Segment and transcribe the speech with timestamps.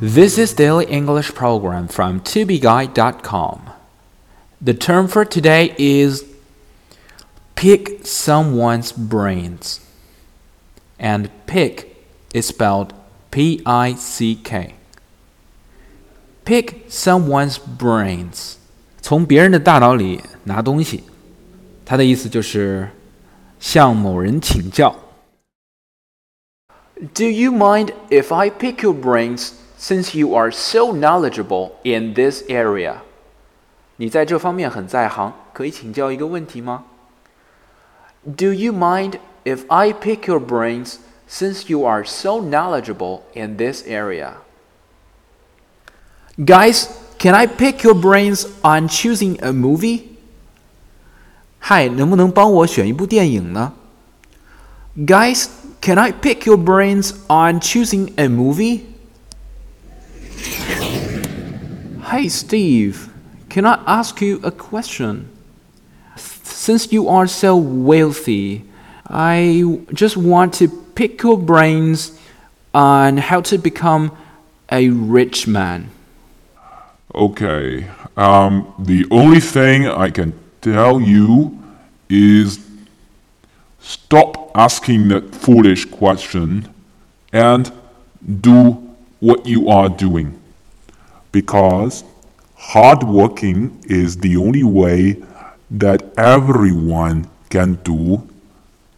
[0.00, 3.60] This is Daily English Program from tobeguide.com.
[4.60, 6.24] The term for today is
[7.54, 9.80] pick someone's brains.
[10.98, 11.96] And pick
[12.32, 12.92] is spelled
[13.30, 14.74] P I C K.
[16.44, 18.56] Pick someone's brains.
[19.00, 21.04] 从别人的大脑里拿东西，
[21.84, 22.90] 它的意思就是
[23.58, 24.96] 向某人请教。
[27.14, 32.96] Do you mind if I pick your brains since you are so knowledgeable in this area?
[33.96, 36.84] 你在这方面很在行，可以请教一个问题吗？
[38.24, 40.96] Do you mind if I pick your brains
[41.28, 44.34] since you are so knowledgeable in this area?
[46.36, 50.02] Guys, can I pick your brains on choosing a movie?
[51.58, 53.72] 嗨，能不能帮我选一部电影呢？
[54.96, 55.46] Guys,
[55.80, 58.80] can I pick your brains on choosing a movie?
[62.11, 63.09] Hey Steve,
[63.47, 65.29] can I ask you a question?
[66.17, 68.65] Since you are so wealthy,
[69.07, 72.19] I just want to pick your brains
[72.73, 74.11] on how to become
[74.69, 75.89] a rich man.
[77.15, 77.87] Okay.
[78.17, 81.57] Um, the only thing I can tell you
[82.09, 82.59] is
[83.79, 86.67] stop asking that foolish question
[87.31, 87.71] and
[88.41, 90.40] do what you are doing.
[91.31, 92.03] Because
[92.55, 95.21] hard working is the only way
[95.69, 98.27] that everyone can do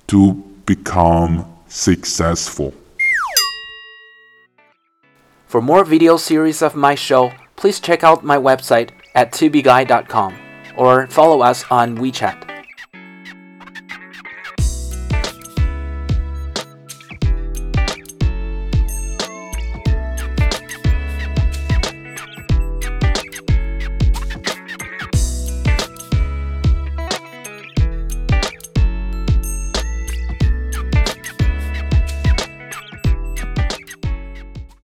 [0.08, 0.34] to
[0.66, 2.74] become successful.
[5.48, 10.36] For more video series of my show, please check out my website at tubeguy.com
[10.76, 12.53] or follow us on WeChat.